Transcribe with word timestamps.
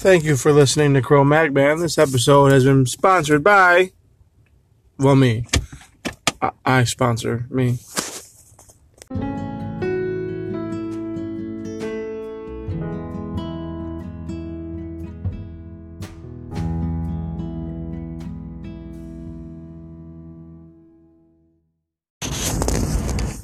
Thank 0.00 0.24
you 0.24 0.34
for 0.34 0.50
listening 0.50 0.94
to 0.94 1.02
Crow 1.02 1.24
Mag 1.24 1.52
Band. 1.52 1.82
This 1.82 1.98
episode 1.98 2.52
has 2.52 2.64
been 2.64 2.86
sponsored 2.86 3.44
by, 3.44 3.92
well, 4.98 5.14
me. 5.14 5.44
I, 6.40 6.52
I 6.64 6.84
sponsor 6.84 7.46
me. 7.50 7.78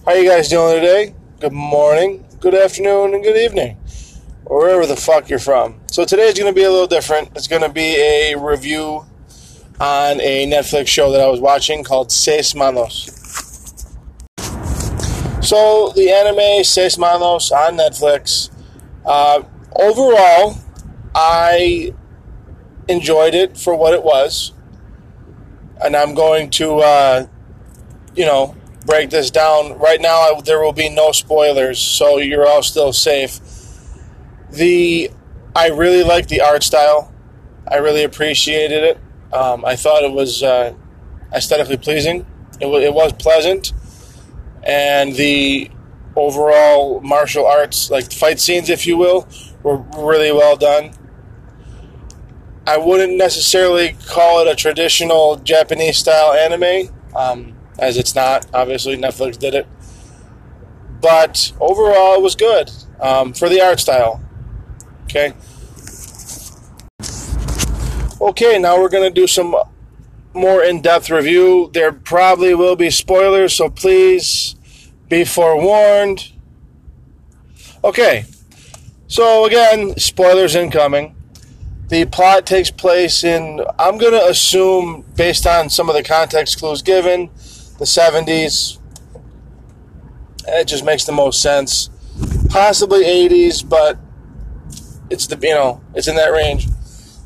How 0.06 0.14
you 0.14 0.26
guys 0.26 0.48
doing 0.48 0.76
today? 0.76 1.14
Good 1.38 1.52
morning, 1.52 2.24
good 2.40 2.54
afternoon, 2.54 3.12
and 3.12 3.22
good 3.22 3.36
evening, 3.36 3.76
wherever 4.46 4.86
the 4.86 4.96
fuck 4.96 5.28
you're 5.28 5.38
from. 5.38 5.82
So 5.96 6.04
today 6.04 6.24
is 6.24 6.34
going 6.34 6.52
to 6.52 6.54
be 6.54 6.64
a 6.64 6.70
little 6.70 6.86
different. 6.86 7.30
It's 7.36 7.48
going 7.48 7.62
to 7.62 7.70
be 7.70 7.96
a 7.96 8.34
review 8.34 9.06
on 9.80 10.20
a 10.20 10.46
Netflix 10.46 10.88
show 10.88 11.10
that 11.10 11.22
I 11.22 11.26
was 11.26 11.40
watching 11.40 11.82
called 11.82 12.12
Seis 12.12 12.54
Manos. 12.54 13.06
So 15.40 15.94
the 15.96 16.10
anime 16.10 16.64
Seis 16.64 16.98
Manos 16.98 17.50
on 17.50 17.78
Netflix. 17.78 18.50
Uh, 19.06 19.44
overall, 19.74 20.58
I 21.14 21.94
enjoyed 22.88 23.34
it 23.34 23.56
for 23.56 23.74
what 23.74 23.94
it 23.94 24.02
was, 24.02 24.52
and 25.82 25.96
I'm 25.96 26.14
going 26.14 26.50
to, 26.50 26.80
uh, 26.80 27.26
you 28.14 28.26
know, 28.26 28.54
break 28.84 29.08
this 29.08 29.30
down. 29.30 29.78
Right 29.78 30.02
now, 30.02 30.14
I, 30.14 30.40
there 30.44 30.60
will 30.60 30.74
be 30.74 30.90
no 30.90 31.12
spoilers, 31.12 31.78
so 31.78 32.18
you're 32.18 32.46
all 32.46 32.62
still 32.62 32.92
safe. 32.92 33.40
The 34.50 35.10
I 35.56 35.68
really 35.68 36.04
liked 36.04 36.28
the 36.28 36.42
art 36.42 36.62
style. 36.62 37.12
I 37.66 37.76
really 37.76 38.04
appreciated 38.04 38.84
it. 38.84 38.98
Um, 39.32 39.64
I 39.64 39.74
thought 39.74 40.04
it 40.04 40.12
was 40.12 40.42
uh, 40.42 40.74
aesthetically 41.32 41.78
pleasing. 41.78 42.26
It, 42.60 42.64
w- 42.64 42.84
it 42.84 42.92
was 42.92 43.12
pleasant, 43.14 43.72
and 44.62 45.14
the 45.14 45.70
overall 46.14 47.00
martial 47.00 47.46
arts, 47.46 47.90
like 47.90 48.12
fight 48.12 48.38
scenes, 48.38 48.68
if 48.68 48.86
you 48.86 48.98
will, 48.98 49.26
were 49.62 49.78
really 49.96 50.30
well 50.30 50.56
done. 50.56 50.92
I 52.66 52.76
wouldn't 52.76 53.16
necessarily 53.16 53.96
call 54.06 54.40
it 54.40 54.48
a 54.48 54.54
traditional 54.54 55.36
Japanese 55.36 55.96
style 55.96 56.32
anime. 56.32 56.94
Um, 57.14 57.56
as 57.78 57.96
it's 57.96 58.14
not. 58.14 58.46
Obviously, 58.52 58.96
Netflix 58.96 59.38
did 59.38 59.54
it. 59.54 59.66
But 61.00 61.52
overall, 61.60 62.14
it 62.14 62.22
was 62.22 62.34
good 62.34 62.70
um, 63.00 63.32
for 63.32 63.48
the 63.48 63.60
art 63.60 63.80
style. 63.80 64.22
Okay. 65.06 65.32
Okay, 68.20 68.58
now 68.58 68.80
we're 68.80 68.88
going 68.88 69.08
to 69.08 69.20
do 69.20 69.26
some 69.26 69.54
more 70.34 70.62
in 70.62 70.82
depth 70.82 71.10
review. 71.10 71.70
There 71.72 71.92
probably 71.92 72.54
will 72.54 72.74
be 72.74 72.90
spoilers, 72.90 73.54
so 73.54 73.70
please 73.70 74.56
be 75.08 75.24
forewarned. 75.24 76.32
Okay, 77.84 78.24
so 79.06 79.44
again, 79.44 79.96
spoilers 79.96 80.56
incoming. 80.56 81.14
The 81.88 82.04
plot 82.06 82.44
takes 82.44 82.72
place 82.72 83.22
in, 83.22 83.64
I'm 83.78 83.98
going 83.98 84.12
to 84.12 84.26
assume, 84.26 85.04
based 85.14 85.46
on 85.46 85.70
some 85.70 85.88
of 85.88 85.94
the 85.94 86.02
context 86.02 86.58
clues 86.58 86.82
given, 86.82 87.30
the 87.78 87.84
70s. 87.84 88.78
It 90.48 90.66
just 90.66 90.84
makes 90.84 91.04
the 91.04 91.12
most 91.12 91.40
sense. 91.40 91.90
Possibly 92.48 93.04
80s, 93.04 93.66
but 93.68 93.98
it's 95.10 95.26
the 95.26 95.38
you 95.42 95.54
know 95.54 95.80
it's 95.94 96.08
in 96.08 96.16
that 96.16 96.32
range. 96.32 96.66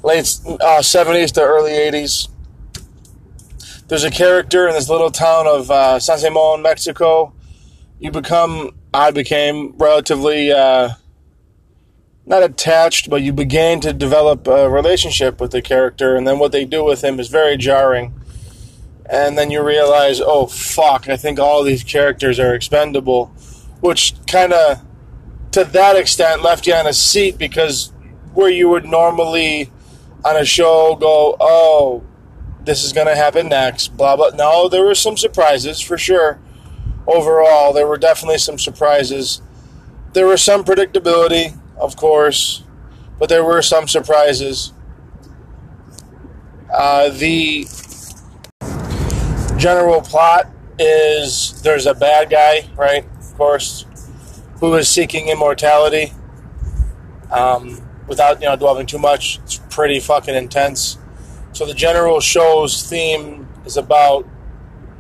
Late 0.03 0.25
uh, 0.47 0.81
70s 0.81 1.33
to 1.33 1.43
early 1.43 1.73
80s. 1.73 2.29
There's 3.89 4.05
a 4.05 4.11
character 4.11 4.67
in 4.67 4.75
this 4.75 4.89
little 4.89 5.11
town 5.11 5.47
of 5.47 5.71
uh, 5.71 5.99
San 5.99 6.19
Simon, 6.19 6.63
Mexico. 6.63 7.35
You 7.99 8.11
become, 8.11 8.71
I 8.95 9.11
became 9.11 9.77
relatively 9.77 10.53
uh, 10.53 10.91
not 12.25 12.43
attached, 12.43 13.11
but 13.11 13.21
you 13.21 13.33
began 13.35 13.81
to 13.81 13.93
develop 13.93 14.47
a 14.47 14.71
relationship 14.71 15.39
with 15.39 15.51
the 15.51 15.61
character, 15.61 16.17
and 16.17 16.27
then 16.27 16.39
what 16.39 16.53
they 16.53 16.65
do 16.65 16.83
with 16.83 17.05
him 17.05 17.21
is 17.21 17.29
very 17.29 17.59
jarring 17.59 18.15
and 19.11 19.37
then 19.37 19.51
you 19.51 19.63
realize, 19.63 20.21
oh 20.21 20.47
fuck, 20.47 21.09
I 21.09 21.17
think 21.17 21.41
all 21.41 21.65
these 21.65 21.83
characters 21.83 22.39
are 22.39 22.55
expendable, 22.55 23.27
which 23.81 24.15
kind 24.29 24.53
of, 24.53 24.81
to 25.53 25.65
that 25.65 25.97
extent, 25.97 26.43
left 26.43 26.67
you 26.67 26.75
on 26.75 26.87
a 26.87 26.93
seat 26.93 27.39
because 27.39 27.93
where 28.35 28.51
you 28.51 28.69
would 28.69 28.85
normally 28.85 29.71
on 30.25 30.37
a 30.37 30.45
show 30.45 30.97
go, 30.97 31.37
oh, 31.41 32.05
this 32.65 32.85
is 32.85 32.93
going 32.93 33.07
to 33.07 33.17
happen 33.17 33.49
next, 33.49 33.97
blah 33.97 34.17
blah. 34.17 34.31
No, 34.35 34.69
there 34.69 34.85
were 34.85 34.95
some 34.95 35.17
surprises 35.17 35.81
for 35.81 35.99
sure. 35.99 36.39
Overall, 37.07 37.73
there 37.73 37.87
were 37.87 37.97
definitely 37.97 38.39
some 38.39 38.59
surprises. 38.59 39.41
There 40.13 40.27
was 40.27 40.43
some 40.43 40.65
predictability, 40.65 41.59
of 41.77 41.97
course, 41.97 42.63
but 43.19 43.29
there 43.29 43.45
were 43.45 43.63
some 43.63 43.89
surprises. 43.89 44.73
Uh, 46.73 47.09
the 47.11 47.67
general 49.57 50.01
plot 50.01 50.49
is 50.79 51.61
there's 51.63 51.87
a 51.87 51.95
bad 51.95 52.31
guy, 52.31 52.69
right? 52.77 53.05
Of 53.19 53.35
course, 53.37 53.87
who 54.61 54.75
is 54.75 54.89
seeking 54.89 55.29
immortality. 55.29 56.13
Um, 57.33 57.81
without 58.07 58.41
you 58.41 58.49
know 58.49 58.57
dwelling 58.57 58.87
too 58.87 58.99
much, 58.99 59.39
it's 59.45 59.61
pretty 59.71 60.01
fucking 60.01 60.35
intense. 60.35 60.99
So 61.53 61.67
the 61.67 61.75
general 61.75 62.21
show's 62.21 62.89
theme 62.89 63.49
is 63.65 63.77
about 63.77 64.29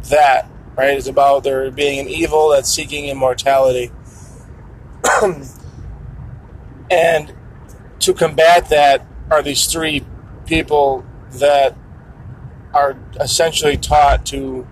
that, 0.08 0.50
right? 0.76 0.96
It's 0.96 1.06
about 1.06 1.44
there 1.44 1.70
being 1.70 2.00
an 2.00 2.08
evil 2.08 2.50
that's 2.50 2.68
seeking 2.68 3.06
immortality, 3.06 3.92
and 6.90 7.34
to 8.00 8.14
combat 8.14 8.68
that 8.70 9.06
are 9.30 9.42
these 9.42 9.66
three 9.66 10.04
people 10.46 11.04
that 11.32 11.76
are 12.72 12.96
essentially 13.20 13.76
taught 13.76 14.24
to 14.26 14.66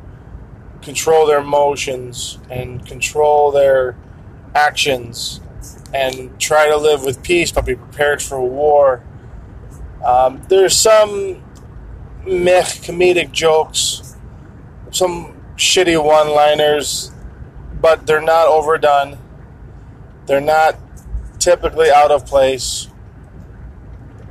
control 0.83 1.27
their 1.27 1.41
emotions 1.41 2.39
and 2.51 2.87
control 2.87 3.51
their 3.51 3.97
actions 4.67 5.41
and 5.95 6.39
try 6.41 6.69
to 6.69 6.77
live 6.77 7.05
with 7.05 7.23
peace 7.23 7.53
but 7.53 7.65
be 7.65 7.75
prepared 7.75 8.21
for 8.21 8.41
war. 8.41 9.03
Um, 10.05 10.43
there's 10.49 10.77
some 10.77 11.43
meh 12.27 12.63
comedic 12.63 13.33
jokes, 13.33 14.17
some 14.91 15.41
shitty 15.57 16.03
one 16.03 16.29
liners, 16.31 17.13
but 17.81 18.07
they're 18.07 18.21
not 18.21 18.49
overdone. 18.49 19.19
They're 20.27 20.41
not 20.41 20.77
typically 21.39 21.91
out 21.91 22.11
of 22.11 22.27
place 22.27 22.89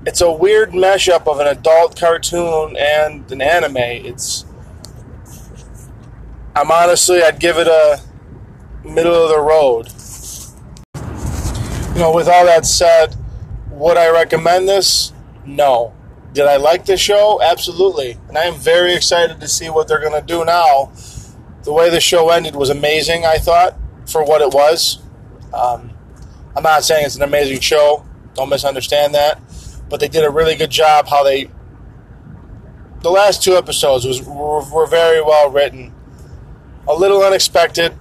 it's 0.08 0.22
a 0.22 0.32
weird 0.32 0.72
mashup 0.72 1.28
of 1.28 1.42
an 1.42 1.48
adult 1.48 2.00
cartoon 2.00 2.78
and 2.78 3.30
an 3.30 3.42
anime. 3.42 3.76
It's 3.76 4.46
I'm 6.56 6.72
honestly 6.72 7.22
I'd 7.22 7.42
give 7.42 7.58
it 7.58 7.68
a 7.68 8.00
middle 8.84 9.14
of 9.14 9.30
the 9.30 9.40
road. 9.40 9.88
You 11.94 12.02
know, 12.02 12.14
with 12.14 12.28
all 12.28 12.46
that 12.46 12.66
said, 12.66 13.16
would 13.72 13.98
I 13.98 14.10
recommend 14.10 14.68
this? 14.68 15.14
No. 15.46 15.94
Did 16.34 16.46
I 16.46 16.58
like 16.58 16.86
the 16.86 16.98
show? 16.98 17.42
Absolutely. 17.42 18.18
And 18.28 18.38
I 18.38 18.44
am 18.44 18.56
very 18.56 18.94
excited 18.94 19.40
to 19.40 19.48
see 19.48 19.70
what 19.70 19.88
they're 19.88 20.02
going 20.02 20.20
to 20.20 20.26
do 20.26 20.46
now. 20.46 20.92
The 21.64 21.74
way 21.74 21.90
the 21.90 22.00
show 22.00 22.30
ended 22.30 22.56
was 22.56 22.70
amazing, 22.70 23.26
I 23.26 23.38
thought, 23.38 23.76
for 24.06 24.24
what 24.24 24.42
it 24.42 24.54
was. 24.54 25.02
Um, 25.54 25.92
I'm 26.56 26.64
not 26.64 26.84
saying 26.84 27.06
it's 27.06 27.16
an 27.16 27.24
amazing 27.24 27.60
show. 27.62 28.06
Don't 28.36 28.50
misunderstand 28.50 29.16
that 29.16 29.42
but 29.90 30.00
they 30.00 30.08
did 30.08 30.24
a 30.24 30.30
really 30.30 30.56
good 30.56 30.70
job 30.70 31.08
how 31.08 31.24
they 31.24 31.50
the 33.02 33.10
last 33.10 33.44
two 33.44 33.56
episodes 33.56 34.06
was 34.06 34.22
were, 34.24 34.64
were 34.72 34.88
very 34.88 35.22
well 35.22 35.50
written 35.50 35.94
a 36.88 36.94
little 36.94 37.24
unexpected 37.24 37.94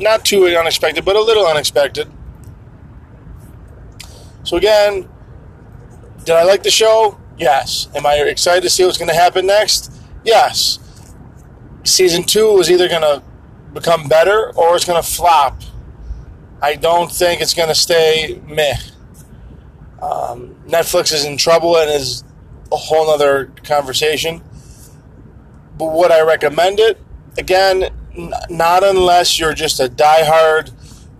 not 0.00 0.24
too 0.24 0.46
unexpected 0.46 1.04
but 1.04 1.16
a 1.16 1.20
little 1.20 1.46
unexpected. 1.46 2.10
So 4.44 4.56
again 4.56 5.08
did 6.24 6.36
i 6.36 6.42
like 6.44 6.62
the 6.62 6.70
show? 6.70 7.18
Yes. 7.38 7.88
Am 7.94 8.04
i 8.04 8.16
excited 8.16 8.62
to 8.62 8.68
see 8.68 8.84
what's 8.84 8.98
going 8.98 9.08
to 9.08 9.14
happen 9.14 9.46
next? 9.46 9.92
Yes. 10.24 10.78
Season 11.84 12.22
two 12.22 12.58
is 12.58 12.70
either 12.70 12.86
going 12.88 13.00
to 13.00 13.22
become 13.72 14.08
better 14.08 14.52
or 14.54 14.76
it's 14.76 14.84
going 14.84 15.02
to 15.02 15.08
flop. 15.08 15.62
I 16.60 16.74
don't 16.74 17.10
think 17.10 17.40
it's 17.40 17.54
going 17.54 17.68
to 17.68 17.74
stay 17.74 18.42
meh. 18.46 18.74
Um, 20.02 20.56
Netflix 20.66 21.12
is 21.12 21.24
in 21.24 21.36
trouble 21.36 21.76
and 21.76 21.90
is 21.90 22.24
a 22.70 22.76
whole 22.76 23.08
other 23.08 23.52
conversation. 23.64 24.42
But 25.78 25.92
would 25.92 26.10
I 26.10 26.20
recommend 26.20 26.80
it? 26.80 27.00
Again, 27.38 27.90
not 28.48 28.84
unless 28.84 29.38
you're 29.38 29.54
just 29.54 29.80
a 29.80 29.88
die-hard 29.88 30.70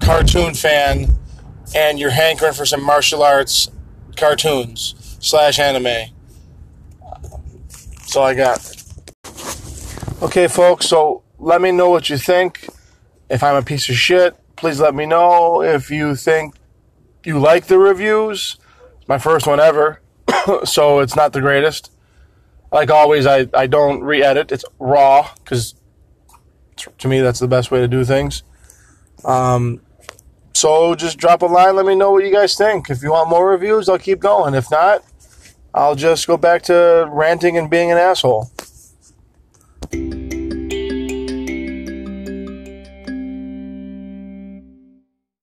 cartoon 0.01 0.55
fan 0.55 1.09
and 1.75 1.99
you're 1.99 2.11
hankering 2.11 2.53
for 2.53 2.67
some 2.67 2.83
martial 2.83 3.23
arts 3.23 3.71
cartoons. 4.17 4.95
slash 5.21 5.59
anime. 5.59 6.15
That's 7.69 8.17
all 8.17 8.25
I 8.25 8.35
got. 8.35 8.75
Okay, 10.23 10.49
folks, 10.49 10.87
so 10.87 11.23
let 11.39 11.61
me 11.61 11.71
know 11.71 11.91
what 11.91 12.11
you 12.11 12.19
think. 12.19 12.69
If 13.29 13.43
I'm 13.43 13.57
a 13.57 13.63
piece 13.63 13.89
of 13.89 13.97
shit, 13.97 14.37
please 14.57 14.81
let 14.81 14.95
me 14.95 15.07
know. 15.07 15.63
If 15.63 15.91
you 15.91 16.17
think 16.17 16.55
you 17.25 17.39
like 17.39 17.67
the 17.67 17.79
reviews, 17.79 18.57
it's 18.99 19.09
my 19.09 19.19
first 19.19 19.47
one 19.47 19.61
ever, 19.61 20.01
so 20.65 21.01
it's 21.01 21.15
not 21.15 21.33
the 21.33 21.41
greatest. 21.41 21.93
Like 22.73 22.91
always, 22.91 23.27
I, 23.27 23.49
I 23.55 23.67
don't 23.67 24.03
re 24.03 24.23
edit, 24.23 24.53
it's 24.53 24.65
raw, 24.79 25.31
because 25.45 25.75
to 26.99 27.09
me, 27.09 27.21
that's 27.21 27.41
the 27.41 27.49
best 27.49 27.71
way 27.71 27.81
to 27.81 27.89
do 27.89 28.05
things. 28.05 28.43
Um, 29.25 29.81
so 30.55 30.95
just 30.95 31.19
drop 31.19 31.43
a 31.43 31.47
line, 31.47 31.77
let 31.77 31.87
me 31.87 31.95
know 31.95 32.11
what 32.11 32.25
you 32.25 32.33
guys 32.33 32.57
think. 32.57 32.91
If 32.91 33.03
you 33.03 33.13
want 33.13 33.31
more 33.31 33.49
reviews, 33.49 33.89
I'll 33.89 33.99
keep 33.99 34.21
going. 34.21 34.55
If 34.55 34.71
not, 34.71 35.05
I'll 35.75 35.95
just 35.95 36.27
go 36.27 36.37
back 36.37 36.63
to 36.63 37.09
ranting 37.11 37.57
and 37.57 37.71
being 37.71 37.93
an 37.93 37.99
asshole. 37.99 38.51